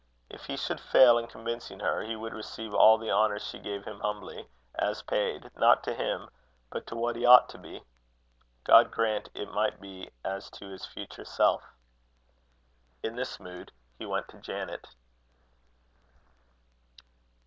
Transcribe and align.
If 0.31 0.45
he 0.45 0.57
should 0.57 0.79
fail 0.79 1.19
in 1.19 1.27
convincing 1.27 1.79
her, 1.81 2.01
he 2.01 2.15
would 2.15 2.33
receive 2.33 2.73
all 2.73 2.97
the 2.97 3.11
honour 3.11 3.37
she 3.37 3.59
gave 3.59 3.85
him 3.85 3.99
humbly, 3.99 4.47
as 4.73 5.03
paid, 5.03 5.51
not 5.55 5.83
to 5.83 5.93
him, 5.93 6.27
but 6.71 6.87
to 6.87 6.95
what 6.95 7.15
he 7.15 7.23
ought 7.23 7.47
to 7.49 7.59
be. 7.59 7.83
God 8.63 8.89
grant 8.89 9.29
it 9.35 9.51
might 9.53 9.79
be 9.79 10.09
as 10.25 10.49
to 10.57 10.65
his 10.71 10.87
future 10.87 11.23
self! 11.23 11.61
In 13.03 13.15
this 13.15 13.39
mood 13.39 13.71
he 13.99 14.07
went 14.07 14.27
to 14.29 14.39
Janet. 14.39 14.87